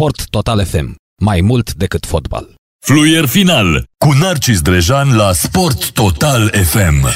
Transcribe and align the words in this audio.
Sport 0.00 0.30
Total 0.30 0.64
FM. 0.64 0.94
Mai 1.24 1.40
mult 1.40 1.74
decât 1.74 2.06
fotbal. 2.06 2.54
Fluier 2.86 3.26
final 3.26 3.84
cu 3.98 4.08
Narcis 4.22 4.62
Drejan 4.62 5.16
la 5.16 5.32
Sport 5.32 5.92
Total 5.92 6.48
FM. 6.48 7.06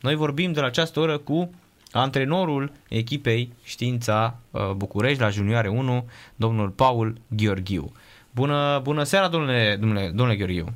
Noi 0.00 0.14
vorbim 0.14 0.52
de 0.52 0.60
la 0.60 0.66
această 0.66 1.00
oră 1.00 1.18
cu 1.18 1.50
antrenorul 1.92 2.72
echipei 2.88 3.52
Știința 3.62 4.34
uh, 4.50 4.70
București 4.76 5.20
la 5.20 5.28
Junioare 5.28 5.68
1, 5.68 6.04
domnul 6.36 6.68
Paul 6.68 7.14
Gheorghiu. 7.28 7.92
Bună, 8.30 8.80
bună 8.82 9.02
seara, 9.02 9.28
domnule, 9.28 9.76
domnule, 9.80 10.12
domnule 10.14 10.36
Gheorghiu. 10.36 10.66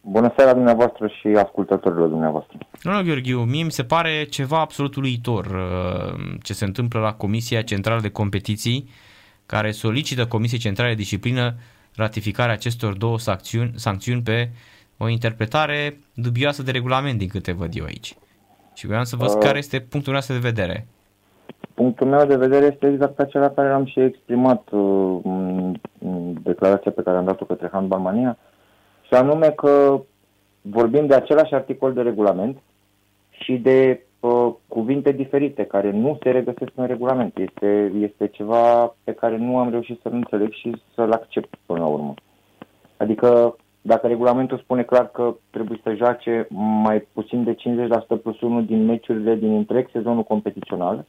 Bună 0.00 0.32
seara 0.36 0.52
dumneavoastră 0.52 1.06
și 1.06 1.26
ascultătorilor 1.26 2.08
dumneavoastră. 2.08 2.58
Domnule 2.82 3.04
Gheorghiu, 3.04 3.40
mie 3.40 3.62
mi 3.62 3.72
se 3.72 3.84
pare 3.84 4.24
ceva 4.24 4.60
absolut 4.60 4.94
uluitor 4.94 5.46
uh, 5.46 6.20
ce 6.42 6.52
se 6.52 6.64
întâmplă 6.64 7.00
la 7.00 7.12
Comisia 7.12 7.62
Centrală 7.62 8.00
de 8.00 8.10
Competiții, 8.10 8.88
care 9.52 9.70
solicită 9.70 10.26
Comisiei 10.26 10.60
Centrale 10.60 10.90
de 10.90 11.02
Disciplină 11.02 11.54
ratificarea 11.96 12.52
acestor 12.52 12.92
două 12.96 13.18
sancțiuni, 13.18 13.72
sancțiuni 13.74 14.22
pe 14.22 14.48
o 14.96 15.08
interpretare 15.08 15.98
dubioasă 16.14 16.62
de 16.62 16.70
regulament, 16.70 17.18
din 17.18 17.28
câte 17.28 17.52
văd 17.52 17.70
eu 17.74 17.84
aici. 17.84 18.16
Și 18.74 18.86
vreau 18.86 19.04
să 19.04 19.16
văd 19.16 19.28
uh, 19.28 19.38
care 19.40 19.58
este 19.58 19.80
punctul 19.80 20.12
nostru 20.12 20.32
de 20.32 20.48
vedere. 20.50 20.86
Punctul 21.74 22.06
meu 22.06 22.26
de 22.26 22.36
vedere 22.36 22.66
este 22.66 22.86
exact 22.86 23.18
acela 23.18 23.50
care 23.50 23.68
l-am 23.68 23.86
și 23.86 24.00
exprimat 24.00 24.68
uh, 24.70 25.20
în 25.24 25.76
declarația 26.42 26.90
pe 26.90 27.02
care 27.02 27.16
am 27.16 27.24
dat-o 27.24 27.44
către 27.44 27.68
Handball 27.72 28.02
Mania, 28.02 28.38
și 29.06 29.14
anume 29.14 29.50
că 29.50 30.00
vorbim 30.60 31.06
de 31.06 31.14
același 31.14 31.54
articol 31.54 31.92
de 31.92 32.02
regulament 32.02 32.58
și 33.30 33.52
de 33.52 34.00
uh, 34.20 34.52
cuvinte 34.68 35.12
diferite 35.12 35.64
care 35.64 35.90
nu 35.90 36.18
se 36.22 36.30
regăsesc 36.30 36.70
în 36.74 36.86
regulament. 36.86 37.38
Este, 37.38 37.92
este 37.98 38.26
ceva 38.26 38.94
pe 39.04 39.12
care 39.12 39.36
nu 39.36 39.58
am 39.58 39.70
reușit 39.70 40.00
să-l 40.02 40.12
înțeleg 40.12 40.52
și 40.52 40.82
să-l 40.94 41.12
accept 41.12 41.54
până 41.66 41.78
la 41.78 41.86
urmă. 41.86 42.14
Adică 42.96 43.56
dacă 43.82 44.06
regulamentul 44.06 44.58
spune 44.58 44.82
clar 44.82 45.10
că 45.10 45.34
trebuie 45.50 45.80
să 45.82 45.94
joace 45.94 46.46
mai 46.82 47.00
puțin 47.12 47.44
de 47.44 47.54
50% 47.54 48.22
plus 48.22 48.40
1 48.40 48.60
din 48.62 48.84
meciurile 48.84 49.34
din 49.34 49.54
întreg 49.54 49.88
sezonul 49.92 50.22
competițional, 50.22 51.04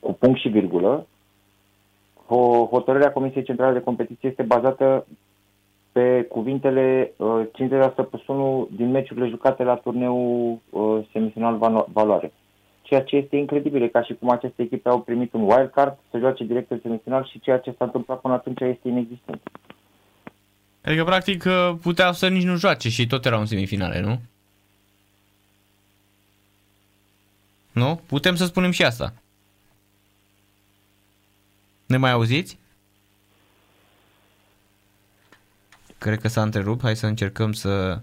cu 0.00 0.12
punct 0.12 0.38
și 0.38 0.48
virgulă, 0.48 1.06
hotărârea 2.70 3.12
Comisiei 3.12 3.44
Centrale 3.44 3.72
de 3.72 3.84
Competiție 3.84 4.28
este 4.28 4.42
bazată 4.42 5.06
pe 5.94 6.26
cuvintele 6.28 7.12
uh, 7.16 7.46
50% 8.02 8.08
plus 8.10 8.26
1 8.26 8.68
din 8.76 8.90
meciurile 8.90 9.28
jucate 9.28 9.62
la 9.62 9.74
turneul 9.74 10.58
uh, 10.70 11.06
semifinal 11.12 11.84
valoare. 11.92 12.32
Ceea 12.82 13.02
ce 13.02 13.16
este 13.16 13.36
incredibil, 13.36 13.82
e 13.82 13.88
ca 13.88 14.02
și 14.02 14.14
cum 14.14 14.30
aceste 14.30 14.62
echipe 14.62 14.88
au 14.88 15.00
primit 15.00 15.32
un 15.32 15.40
wildcard 15.40 15.98
să 16.10 16.18
joace 16.18 16.44
direct 16.44 16.70
în 16.70 16.80
semifinal 16.82 17.24
și 17.30 17.40
ceea 17.40 17.58
ce 17.58 17.74
s-a 17.78 17.84
întâmplat 17.84 18.20
până 18.20 18.34
atunci 18.34 18.60
este 18.60 18.88
inexistent. 18.88 19.40
Adică, 20.84 21.04
practic, 21.04 21.44
uh, 21.44 21.74
putea 21.82 22.12
să 22.12 22.28
nici 22.28 22.44
nu 22.44 22.56
joace 22.56 22.88
și 22.88 23.06
tot 23.06 23.24
erau 23.24 23.40
în 23.40 23.46
semifinale, 23.46 24.00
nu? 24.00 24.20
Nu? 27.72 28.00
Putem 28.06 28.34
să 28.34 28.44
spunem 28.44 28.70
și 28.70 28.84
asta. 28.84 29.12
Ne 31.86 31.96
mai 31.96 32.10
auziți? 32.10 32.58
Cred 36.04 36.20
că 36.20 36.28
s-a 36.28 36.42
întrerupt. 36.42 36.82
Hai 36.82 36.96
să 36.96 37.06
încercăm 37.06 37.52
să 37.52 38.00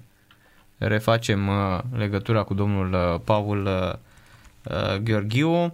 refacem 0.78 1.48
uh, 1.48 1.80
legătura 1.96 2.44
cu 2.44 2.54
domnul 2.54 2.94
uh, 2.94 3.20
Paul 3.24 3.70
Gheorghiu. 5.04 5.74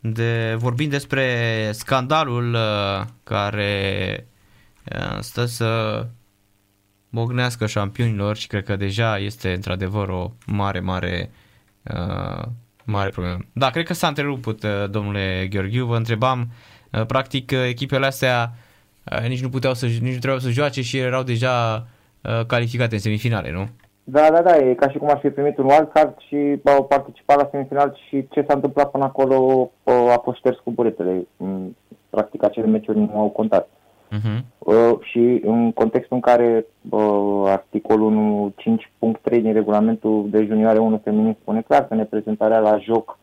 De, 0.00 0.54
vorbind 0.58 0.90
despre 0.90 1.70
scandalul 1.72 2.56
care 3.22 4.26
stă 5.20 5.44
să 5.44 6.06
mognească 7.08 7.66
șampionilor 7.66 8.36
și 8.36 8.46
cred 8.46 8.64
că 8.64 8.76
deja 8.76 9.18
este 9.18 9.52
într-adevăr 9.52 10.08
o 10.08 10.32
mare, 10.46 10.80
mare, 10.80 11.30
uh, 11.82 12.42
mare 12.84 13.08
problemă. 13.08 13.38
Da, 13.52 13.70
cred 13.70 13.86
că 13.86 13.94
s-a 13.94 14.08
întrerupt, 14.08 14.62
uh, 14.62 14.90
domnule 14.90 15.46
Gheorghiu, 15.50 15.86
vă 15.86 15.96
întrebam, 15.96 16.52
uh, 16.90 17.06
practic 17.06 17.50
echipele 17.50 18.06
astea 18.06 18.52
uh, 18.52 18.68
nici 19.28 19.42
nu 19.42 19.48
puteau 19.48 19.74
să, 19.74 19.86
nici 19.86 20.00
nu 20.00 20.08
trebuiau 20.08 20.38
să 20.38 20.48
joace 20.48 20.82
și 20.82 20.98
erau 20.98 21.22
deja 21.22 21.86
uh, 22.24 22.46
calificate 22.46 22.94
în 22.94 23.00
semifinale, 23.00 23.52
nu? 23.52 23.68
Da, 24.04 24.30
da, 24.30 24.42
da, 24.42 24.56
e 24.56 24.74
ca 24.74 24.88
și 24.90 24.98
cum 24.98 25.10
aș 25.10 25.20
fi 25.20 25.30
primit 25.30 25.58
un 25.58 25.64
wildcard 25.64 26.14
și 26.18 26.60
au 26.64 26.84
participat 26.84 27.36
la 27.36 27.48
semifinal 27.50 27.98
și 28.08 28.28
ce 28.30 28.44
s-a 28.48 28.54
întâmplat 28.54 28.90
până 28.90 29.04
acolo 29.04 29.70
a 29.84 30.20
fost 30.22 30.38
șters 30.38 30.58
cu 30.64 30.70
buretele. 30.70 31.26
Mm, 31.36 31.76
practic 32.10 32.44
acele 32.44 32.66
meciuri 32.66 32.98
nu 32.98 33.10
au 33.14 33.28
contat. 33.28 33.68
Uh-huh. 34.10 34.40
Uh, 34.58 34.92
și 35.00 35.40
în 35.44 35.72
contextul 35.72 36.16
în 36.16 36.22
care 36.22 36.66
uh, 36.90 37.42
articolul 37.46 38.52
5.3 39.30 39.40
din 39.40 39.52
regulamentul 39.52 40.26
de 40.30 40.44
junioare 40.44 40.78
1 40.78 41.00
feminin 41.04 41.36
spune 41.40 41.62
clar 41.62 41.86
că 41.86 41.94
neprezentarea 41.94 42.58
la 42.58 42.78
joc 42.78 43.18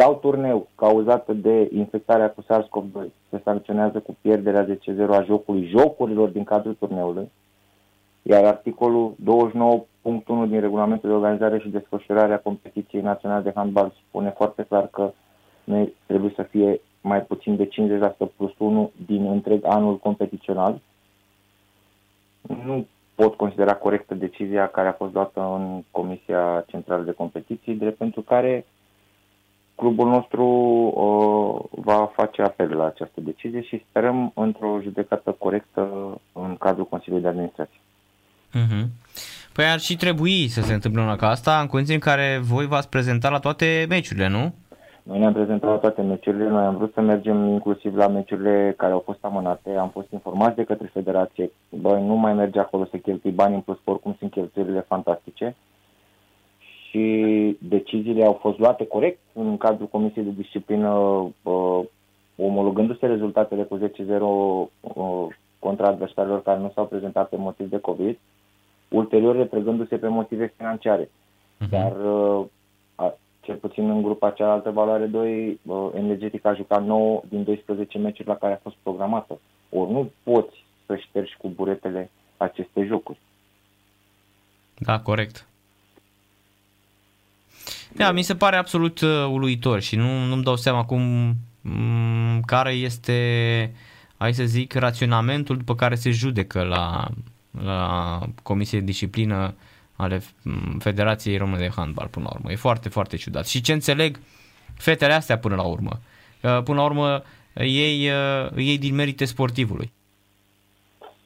sau 0.00 0.14
turneu 0.14 0.68
cauzată 0.74 1.32
de 1.32 1.68
infectarea 1.72 2.30
cu 2.30 2.42
SARS-CoV-2 2.42 3.06
se 3.30 3.40
sancționează 3.44 3.98
cu 3.98 4.16
pierderea 4.20 4.64
de 4.64 4.78
C0 4.78 5.08
a 5.08 5.22
jocului 5.22 5.66
jocurilor 5.66 6.28
din 6.28 6.44
cadrul 6.44 6.74
turneului, 6.74 7.30
iar 8.22 8.44
articolul 8.44 9.12
29.1 9.12 9.16
din 10.48 10.60
regulamentul 10.60 11.08
de 11.08 11.14
organizare 11.14 11.58
și 11.58 11.68
desfășurare 11.68 12.32
a 12.32 12.38
competiției 12.38 13.02
naționale 13.02 13.42
de 13.42 13.52
handbal 13.54 13.92
spune 14.08 14.30
foarte 14.30 14.62
clar 14.62 14.86
că 14.86 15.12
noi 15.64 15.94
trebuie 16.06 16.32
să 16.36 16.42
fie 16.42 16.80
mai 17.00 17.22
puțin 17.22 17.56
de 17.56 17.68
50% 17.68 18.34
plus 18.36 18.52
1 18.58 18.90
din 19.06 19.26
întreg 19.26 19.64
anul 19.64 19.98
competițional. 19.98 20.80
Nu 22.64 22.86
pot 23.14 23.34
considera 23.34 23.74
corectă 23.74 24.14
decizia 24.14 24.68
care 24.68 24.88
a 24.88 24.92
fost 24.92 25.12
luată 25.12 25.40
în 25.40 25.82
Comisia 25.90 26.64
Centrală 26.66 27.02
de 27.02 27.12
Competiții, 27.12 27.74
drept 27.74 27.96
pentru 27.96 28.20
care 28.20 28.64
clubul 29.80 30.08
nostru 30.08 30.44
uh, 30.44 31.84
va 31.84 32.10
face 32.14 32.42
apel 32.42 32.76
la 32.76 32.86
această 32.86 33.20
decizie 33.20 33.62
și 33.62 33.84
sperăm 33.88 34.32
într-o 34.34 34.78
judecată 34.82 35.30
corectă 35.38 35.82
în 36.32 36.56
cadrul 36.56 36.86
Consiliului 36.86 37.24
de 37.24 37.30
Administrație. 37.30 37.80
Uh-huh. 38.60 38.84
Păi 39.52 39.64
ar 39.64 39.78
și 39.78 39.96
trebui 39.96 40.48
să 40.48 40.60
se 40.60 40.74
întâmple 40.74 41.00
una 41.00 41.16
ca 41.16 41.28
asta, 41.28 41.60
în 41.60 41.66
condiții 41.66 41.94
în 41.94 42.00
care 42.00 42.40
voi 42.42 42.66
v-ați 42.66 42.88
prezentat 42.88 43.30
la 43.30 43.38
toate 43.38 43.86
meciurile, 43.88 44.28
nu? 44.28 44.54
Noi 45.02 45.18
ne-am 45.18 45.32
prezentat 45.32 45.70
la 45.70 45.76
toate 45.76 46.02
meciurile, 46.02 46.48
noi 46.48 46.64
am 46.64 46.76
vrut 46.76 46.92
să 46.92 47.00
mergem 47.00 47.48
inclusiv 47.48 47.96
la 47.96 48.08
meciurile 48.08 48.74
care 48.76 48.92
au 48.92 49.02
fost 49.04 49.18
amânate, 49.20 49.70
am 49.78 49.88
fost 49.88 50.06
informați 50.12 50.56
de 50.56 50.64
către 50.64 50.90
federație, 50.92 51.50
băi, 51.68 52.06
nu 52.06 52.14
mai 52.14 52.34
merge 52.34 52.58
acolo 52.58 52.84
să 52.90 52.96
cheltui 52.96 53.30
bani 53.30 53.54
în 53.54 53.60
plus, 53.60 53.78
oricum 53.84 54.16
sunt 54.18 54.30
cheltuielile 54.30 54.84
fantastice 54.88 55.56
și 56.90 57.56
deciziile 57.58 58.24
au 58.24 58.32
fost 58.32 58.58
luate 58.58 58.86
corect 58.86 59.18
în 59.32 59.56
cadrul 59.56 59.86
Comisiei 59.86 60.24
de 60.24 60.30
Disciplină, 60.30 60.90
uh, 61.42 61.80
omologându-se 62.36 63.06
rezultatele 63.06 63.62
cu 63.62 63.78
10-0 63.78 63.80
uh, 64.20 65.26
contra 65.58 65.86
adversarilor 65.86 66.42
care 66.42 66.58
nu 66.58 66.72
s-au 66.74 66.86
prezentat 66.86 67.28
pe 67.28 67.36
motiv 67.36 67.70
de 67.70 67.78
COVID, 67.78 68.18
ulterior 68.88 69.36
retrăgându-se 69.36 69.96
pe 69.96 70.08
motive 70.08 70.52
financiare. 70.56 71.04
Uh-huh. 71.04 71.70
Dar 71.70 71.92
uh, 72.04 72.44
cel 73.40 73.56
puțin 73.56 73.90
în 73.90 74.02
grupa 74.02 74.30
cealaltă, 74.30 74.70
valoare 74.70 75.06
2, 75.06 75.60
Energetic 75.94 76.44
a 76.44 76.54
jucat 76.54 76.84
9 76.84 77.20
din 77.28 77.44
12 77.44 77.98
meciuri 77.98 78.28
la 78.28 78.36
care 78.36 78.52
a 78.52 78.60
fost 78.62 78.76
programată. 78.82 79.40
Ori 79.70 79.90
nu 79.90 80.10
poți 80.22 80.64
să 80.86 80.96
ștergi 80.96 81.36
cu 81.38 81.48
buretele 81.48 82.10
aceste 82.36 82.84
jocuri. 82.84 83.18
Da, 84.78 85.00
corect. 85.00 85.49
Da, 87.92 88.12
mi 88.12 88.22
se 88.22 88.34
pare 88.34 88.56
absolut 88.56 89.00
uh, 89.00 89.08
uluitor 89.30 89.80
și 89.80 89.96
nu, 89.96 90.24
nu-mi 90.24 90.42
dau 90.42 90.56
seama 90.56 90.84
cum 90.84 91.34
m- 91.62 92.40
care 92.44 92.72
este, 92.72 93.72
hai 94.16 94.34
să 94.34 94.44
zic, 94.44 94.74
raționamentul 94.74 95.56
după 95.56 95.74
care 95.74 95.94
se 95.94 96.10
judecă 96.10 96.62
la, 96.62 97.08
la 97.62 98.20
Comisie 98.42 98.78
de 98.78 98.84
Disciplină 98.84 99.54
ale 99.96 100.22
Federației 100.78 101.36
Române 101.36 101.58
de 101.60 101.72
Handbal 101.76 102.06
până 102.06 102.24
la 102.28 102.36
urmă. 102.36 102.52
E 102.52 102.56
foarte, 102.56 102.88
foarte 102.88 103.16
ciudat. 103.16 103.46
Și 103.46 103.60
ce 103.60 103.72
înțeleg 103.72 104.20
fetele 104.74 105.12
astea 105.12 105.38
până 105.38 105.54
la 105.54 105.62
urmă? 105.62 106.00
Până 106.40 106.74
la 106.74 106.82
urmă 106.82 107.22
ei, 107.54 108.10
ei 108.56 108.78
din 108.78 108.94
merite 108.94 109.24
sportivului. 109.24 109.92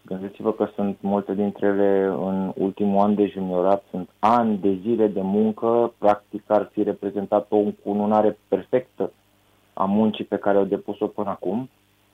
Gândiți-vă 0.06 0.52
că 0.52 0.68
sunt 0.74 0.96
multe 1.00 1.34
dintre 1.34 1.66
ele 1.66 2.04
în 2.04 2.52
ultimul 2.56 3.02
an 3.02 3.14
de 3.14 3.26
juniorat, 3.26 3.84
sunt 3.90 4.08
ani 4.18 4.58
de 4.58 4.78
zile 4.80 5.06
de 5.06 5.20
muncă, 5.20 5.92
practic 5.98 6.50
ar 6.50 6.68
fi 6.72 6.82
reprezentat 6.82 7.46
o 7.48 7.56
încununare 7.56 8.38
perfectă 8.48 9.12
a 9.72 9.84
muncii 9.84 10.24
pe 10.24 10.36
care 10.36 10.58
au 10.58 10.64
depus-o 10.64 11.06
până 11.06 11.30
acum 11.30 11.68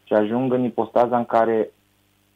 și 0.04 0.12
ajung 0.12 0.52
în 0.52 0.64
ipostaza 0.64 1.16
în 1.16 1.24
care 1.24 1.70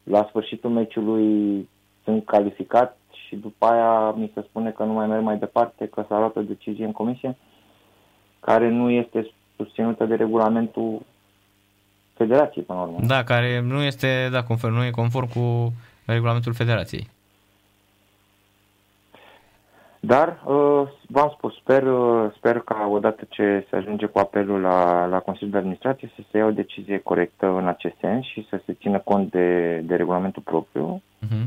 la 0.03 0.25
sfârșitul 0.29 0.69
meciului 0.69 1.69
sunt 2.03 2.25
calificat 2.25 2.97
și 3.11 3.35
după 3.35 3.65
aia 3.65 4.11
mi 4.11 4.31
se 4.33 4.41
spune 4.41 4.71
că 4.71 4.83
nu 4.83 4.93
mai 4.93 5.07
merg 5.07 5.23
mai 5.23 5.37
departe, 5.37 5.87
că 5.87 6.05
s-a 6.07 6.17
luat 6.17 6.35
o 6.35 6.41
decizie 6.41 6.85
în 6.85 6.91
comisie 6.91 7.37
care 8.39 8.69
nu 8.69 8.89
este 8.89 9.31
susținută 9.55 10.05
de 10.05 10.15
regulamentul 10.15 11.01
federației, 12.17 12.63
până 12.63 12.79
la 12.79 12.85
urmă. 12.85 12.99
Da, 13.07 13.23
care 13.23 13.61
nu 13.61 13.81
este, 13.81 14.29
da, 14.31 14.43
conform, 14.43 14.73
nu 14.73 14.83
e 14.83 14.89
conform 14.89 15.27
cu 15.27 15.73
regulamentul 16.05 16.53
federației. 16.53 17.09
Dar, 19.99 20.41
uh, 20.45 20.87
v-am 21.07 21.33
spus, 21.37 21.55
sper, 21.55 21.83
uh, 21.83 22.31
sper 22.37 22.59
ca 22.59 22.87
odată 22.91 23.27
ce 23.29 23.65
se 23.69 23.75
ajunge 23.75 24.05
cu 24.05 24.19
apelul 24.19 24.61
la, 24.61 25.05
la 25.05 25.19
Consiliul 25.19 25.51
de 25.51 25.57
Administrație 25.57 26.11
să 26.15 26.21
se 26.31 26.37
ia 26.37 26.45
o 26.45 26.51
decizie 26.51 26.97
corectă 26.97 27.47
în 27.47 27.67
acest 27.67 27.95
sens 27.99 28.25
și 28.25 28.47
să 28.49 28.61
se 28.65 28.73
țină 28.73 28.99
cont 28.99 29.31
de, 29.31 29.77
de 29.77 29.95
regulamentul 29.95 30.41
propriu. 30.41 31.01
Uh-huh. 31.25 31.45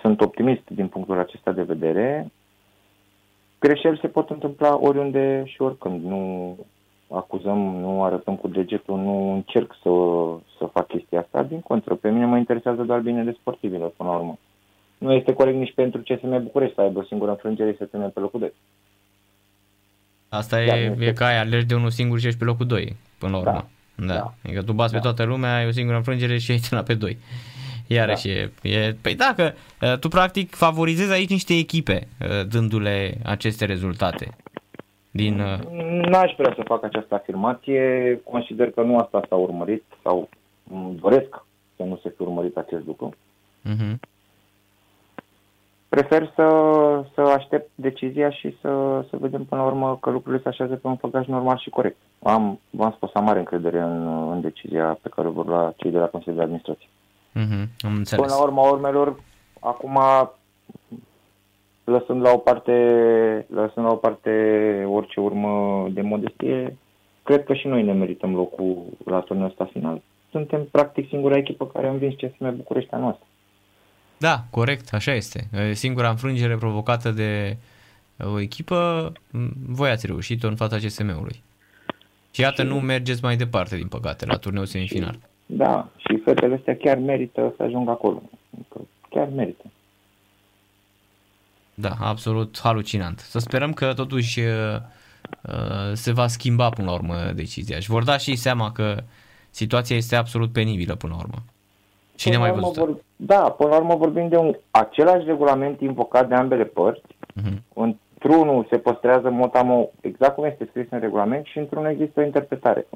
Sunt 0.00 0.20
optimist 0.20 0.62
din 0.68 0.88
punctul 0.88 1.18
acesta 1.18 1.52
de 1.52 1.62
vedere. 1.62 2.30
Greșeli 3.58 3.98
se 4.00 4.08
pot 4.08 4.30
întâmpla 4.30 4.78
oriunde 4.80 5.42
și 5.46 5.62
oricând. 5.62 6.04
Nu 6.04 6.56
acuzăm, 7.14 7.58
nu 7.58 8.04
arătăm 8.04 8.36
cu 8.36 8.48
degetul, 8.48 8.98
nu 8.98 9.32
încerc 9.32 9.74
să, 9.82 9.90
să 10.58 10.64
fac 10.72 10.86
chestia 10.86 11.20
asta. 11.20 11.42
Din 11.42 11.60
contră, 11.60 11.94
pe 11.94 12.10
mine 12.10 12.26
mă 12.26 12.36
interesează 12.36 12.82
doar 12.82 13.00
binele 13.00 13.36
sportivilor, 13.40 13.92
până 13.96 14.10
la 14.10 14.16
urmă 14.16 14.38
nu 15.02 15.12
este 15.12 15.32
corect 15.32 15.56
nici 15.56 15.74
pentru 15.74 16.00
CSM 16.00 16.42
București 16.42 16.74
să 16.74 16.80
aibă 16.80 16.98
o 16.98 17.02
singură 17.02 17.30
înfrângere 17.30 17.70
și 17.70 17.76
să 17.76 17.84
termine 17.84 18.10
pe 18.10 18.20
locul 18.20 18.40
2. 18.40 18.52
Asta 20.28 20.62
e, 20.62 20.96
e 20.98 21.12
ca 21.12 21.26
ai 21.26 21.38
alergi 21.38 21.66
de 21.66 21.74
unul 21.74 21.90
singur 21.90 22.18
și 22.18 22.26
ești 22.26 22.38
pe 22.38 22.44
locul 22.44 22.66
2, 22.66 22.96
până 23.18 23.32
la 23.32 23.38
urmă. 23.38 23.68
Da. 23.94 24.06
da. 24.06 24.14
da. 24.14 24.34
Adică 24.44 24.62
tu 24.62 24.72
bați 24.72 24.92
da. 24.92 24.98
pe 24.98 25.04
toată 25.04 25.22
lumea, 25.24 25.54
ai 25.54 25.66
o 25.66 25.70
singură 25.70 25.96
înfrângere 25.96 26.38
și 26.38 26.52
ești 26.52 26.74
la 26.74 26.82
pe 26.82 26.94
2. 26.94 27.18
Iarăși 27.86 28.26
da. 28.26 28.32
e, 28.32 28.50
e... 28.62 28.96
Păi 29.00 29.14
dacă 29.14 29.54
tu 30.00 30.08
practic 30.08 30.54
favorizezi 30.54 31.12
aici 31.12 31.30
niște 31.30 31.54
echipe 31.54 32.08
dându-le 32.48 33.14
aceste 33.24 33.64
rezultate. 33.64 34.36
Din... 35.12 35.36
N-aș 36.08 36.34
vrea 36.36 36.52
să 36.56 36.62
fac 36.64 36.84
această 36.84 37.14
afirmație. 37.14 38.20
Consider 38.24 38.70
că 38.70 38.82
nu 38.82 38.98
asta 38.98 39.22
s-a 39.28 39.34
urmărit 39.34 39.84
sau 40.02 40.28
doresc 41.00 41.44
să 41.76 41.82
nu 41.82 42.00
se 42.02 42.12
fi 42.16 42.22
urmărit 42.22 42.56
acest 42.56 42.86
lucru. 42.86 43.14
Uh-huh 43.68 44.10
prefer 45.94 46.32
să, 46.34 46.46
să 47.14 47.20
aștept 47.20 47.70
decizia 47.74 48.30
și 48.30 48.56
să, 48.60 49.04
să 49.10 49.16
vedem 49.20 49.44
până 49.44 49.60
la 49.60 49.66
urmă 49.66 49.98
că 50.00 50.10
lucrurile 50.10 50.42
se 50.42 50.48
așează 50.48 50.74
pe 50.74 50.86
un 50.86 50.96
făgaș 50.96 51.26
normal 51.26 51.58
și 51.58 51.70
corect. 51.70 51.96
Am, 52.22 52.60
v-am 52.70 52.92
spus, 52.96 53.10
am 53.14 53.24
mare 53.24 53.38
încredere 53.38 53.80
în, 53.80 54.30
în 54.30 54.40
decizia 54.40 54.98
pe 55.02 55.08
care 55.08 55.28
vor 55.28 55.46
lua 55.46 55.74
cei 55.76 55.90
de 55.90 55.98
la 55.98 56.06
Consiliul 56.06 56.36
de 56.36 56.42
Administrație. 56.42 56.88
Mm-hmm, 56.88 57.64
am 57.80 57.94
înțeles. 57.96 58.24
Până 58.24 58.34
la 58.36 58.42
urma 58.42 58.70
urmelor, 58.70 59.16
acum 59.60 59.98
lăsând 61.84 62.20
la 62.22 62.30
o 62.32 62.36
parte, 62.36 62.72
lăsând 63.50 63.86
la 63.86 63.92
o 63.92 63.96
parte 63.96 64.30
orice 64.88 65.20
urmă 65.20 65.86
de 65.90 66.00
modestie, 66.00 66.76
cred 67.22 67.44
că 67.44 67.54
și 67.54 67.66
noi 67.66 67.82
ne 67.82 67.92
merităm 67.92 68.34
locul 68.34 68.82
la 69.04 69.20
turneul 69.20 69.48
ăsta 69.48 69.64
final. 69.72 70.02
Suntem 70.30 70.68
practic 70.70 71.08
singura 71.08 71.36
echipă 71.36 71.66
care 71.66 71.86
a 71.86 71.90
învins 71.90 72.14
CSM 72.14 72.56
București 72.56 72.94
anul 72.94 73.10
ăsta. 73.10 73.26
Da, 74.18 74.44
corect, 74.50 74.94
așa 74.94 75.12
este. 75.14 75.48
Singura 75.72 76.08
înfrângere 76.08 76.56
provocată 76.56 77.10
de 77.10 77.56
o 78.24 78.40
echipă, 78.40 79.12
voi 79.68 79.90
ați 79.90 80.06
reușit-o 80.06 80.48
în 80.48 80.56
fața 80.56 80.76
CSM-ului. 80.76 81.42
Și 82.30 82.40
iată, 82.40 82.62
și... 82.62 82.68
nu 82.68 82.80
mergeți 82.80 83.24
mai 83.24 83.36
departe, 83.36 83.76
din 83.76 83.88
păcate, 83.88 84.26
la 84.26 84.36
turneul 84.36 84.66
semifinal. 84.66 85.18
Da, 85.46 85.88
și 85.96 86.16
fetele 86.16 86.54
astea 86.54 86.76
chiar 86.76 86.98
merită 86.98 87.54
să 87.56 87.62
ajungă 87.62 87.90
acolo. 87.90 88.22
Chiar 89.08 89.28
merită. 89.34 89.64
Da, 91.74 91.90
absolut 92.00 92.58
halucinant. 92.62 93.18
Să 93.18 93.38
sperăm 93.38 93.72
că 93.72 93.92
totuși 93.94 94.40
se 95.92 96.12
va 96.12 96.26
schimba 96.26 96.68
până 96.68 96.86
la 96.86 96.94
urmă 96.94 97.14
decizia 97.34 97.78
și 97.78 97.90
vor 97.90 98.04
da 98.04 98.16
și 98.16 98.36
seama 98.36 98.72
că 98.72 98.96
situația 99.50 99.96
este 99.96 100.16
absolut 100.16 100.52
penibilă 100.52 100.94
până 100.94 101.14
la 101.16 101.22
urmă. 101.22 101.36
Cine 102.14 102.36
mai 102.36 102.52
văzut? 102.52 102.74
Vor, 102.74 102.96
da, 103.16 103.40
până 103.40 103.70
la 103.70 103.76
urmă 103.76 103.94
vorbim 103.94 104.28
de 104.28 104.36
un 104.36 104.56
același 104.70 105.26
regulament 105.26 105.80
invocat 105.80 106.28
de 106.28 106.34
ambele 106.34 106.64
părți. 106.64 107.06
Uh-huh. 107.06 107.58
Într-unul 107.74 108.66
se 108.70 108.78
păstrează 108.78 109.30
motamo 109.30 109.90
exact 110.00 110.34
cum 110.34 110.44
este 110.44 110.66
scris 110.68 110.86
în 110.90 111.00
regulament 111.00 111.46
și 111.46 111.58
într-unul 111.58 111.90
există 111.90 112.20
o 112.20 112.24
interpretare. 112.24 112.86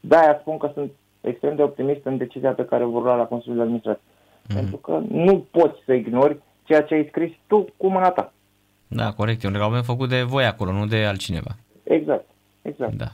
Da, 0.00 0.38
spun 0.40 0.56
că 0.56 0.70
sunt 0.74 0.90
extrem 1.20 1.56
de 1.56 1.62
optimist 1.62 2.04
în 2.04 2.16
decizia 2.16 2.52
pe 2.52 2.64
care 2.64 2.84
vor 2.84 3.02
lua 3.02 3.16
la 3.16 3.24
Consiliul 3.24 3.56
de 3.56 3.62
Administrație. 3.62 4.02
Uh-huh. 4.02 4.54
Pentru 4.54 4.76
că 4.76 5.00
nu 5.08 5.46
poți 5.50 5.82
să 5.84 5.92
ignori 5.92 6.38
ceea 6.70 6.82
ce 6.82 6.94
ai 6.94 7.06
scris 7.08 7.30
tu 7.46 7.68
cu 7.76 7.88
mâna 7.88 8.10
ta. 8.10 8.32
Da, 8.88 9.12
corect. 9.12 9.42
E 9.42 9.46
un 9.46 9.52
regulament 9.52 9.84
făcut 9.84 10.08
de 10.08 10.22
voi 10.22 10.44
acolo, 10.44 10.72
nu 10.72 10.86
de 10.86 11.04
altcineva. 11.04 11.56
Exact, 11.82 12.24
exact. 12.62 12.92
Da. 12.92 13.06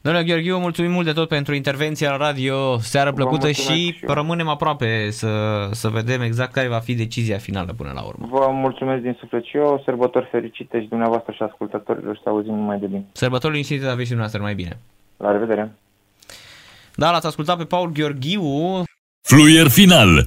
Domnule 0.00 0.24
Gheorghiu, 0.24 0.58
mulțumim 0.58 0.90
mult 0.90 1.06
de 1.06 1.12
tot 1.12 1.28
pentru 1.28 1.54
intervenția 1.54 2.10
la 2.10 2.16
radio, 2.16 2.78
seară 2.78 3.12
plăcută 3.12 3.50
și, 3.50 3.92
și 3.92 4.04
rămânem 4.06 4.48
aproape 4.48 5.10
să, 5.10 5.28
să 5.70 5.88
vedem 5.88 6.20
exact 6.20 6.52
care 6.52 6.68
va 6.68 6.78
fi 6.78 6.94
decizia 6.94 7.38
finală 7.38 7.72
până 7.76 7.92
la 7.94 8.02
urmă. 8.02 8.26
Vă 8.30 8.48
mulțumesc 8.52 9.02
din 9.02 9.16
suflet 9.20 9.44
și 9.44 9.56
eu, 9.56 9.82
sărbători 9.84 10.28
fericite 10.30 10.80
și 10.80 10.88
dumneavoastră 10.88 11.32
și 11.32 11.42
ascultătorilor 11.42 12.16
și 12.16 12.22
să 12.22 12.28
auzim 12.28 12.54
numai 12.54 12.78
de 12.78 12.86
bine. 12.86 13.04
Sărbători 13.12 13.52
liniștite, 13.52 13.84
aveți 13.84 14.08
și 14.08 14.14
dumneavoastră 14.14 14.42
mai 14.42 14.54
bine. 14.54 14.78
La 15.16 15.32
revedere! 15.32 15.72
Da, 16.94 17.10
l-ați 17.10 17.26
ascultat 17.26 17.56
pe 17.56 17.64
Paul 17.64 17.92
Gheorghiu. 17.92 18.82
Fluier 19.22 19.68
final 19.68 20.26